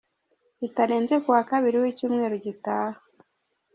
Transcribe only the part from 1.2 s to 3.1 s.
ku wa Kabiri w’icyumweru gitaha.